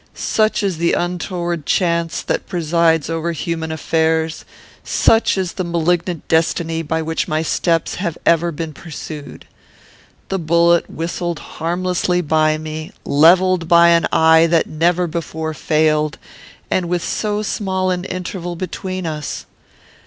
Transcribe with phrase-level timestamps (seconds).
[0.15, 4.45] Such is the untoward chance that presides over human affairs;
[4.83, 9.45] such is the malignant destiny by which my steps have ever been pursued.
[10.29, 16.17] The bullet whistled harmlessly by me, levelled by an eye that never before failed,
[16.71, 19.45] and with so small an interval between us.